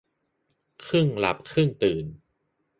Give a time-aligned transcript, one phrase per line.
[0.85, 2.05] ครึ่งหลับครึ่งตื่น